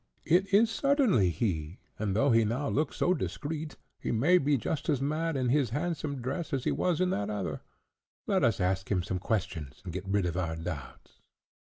It 0.25 0.51
is 0.51 0.71
certainly 0.71 1.29
he; 1.29 1.77
and 1.99 2.15
though 2.15 2.31
he 2.31 2.43
now 2.43 2.69
looks 2.69 2.97
so 2.97 3.13
discreet, 3.13 3.75
he 3.99 4.11
may 4.11 4.39
be 4.39 4.57
just 4.57 4.89
as 4.89 4.99
mad 4.99 5.37
in 5.37 5.49
this 5.53 5.69
handsome 5.69 6.23
dress 6.23 6.53
as 6.53 6.63
he 6.63 6.71
was 6.71 6.99
in 6.99 7.11
that 7.11 7.29
other. 7.29 7.61
Let 8.25 8.43
us 8.43 8.59
ask 8.59 8.89
him 8.89 9.03
some 9.03 9.19
questions, 9.19 9.79
and 9.83 9.93
get 9.93 10.07
rid 10.07 10.25
of 10.25 10.37
our 10.37 10.55
doubts." 10.55 11.21